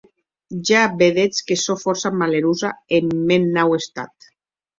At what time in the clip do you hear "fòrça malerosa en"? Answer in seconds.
1.83-3.13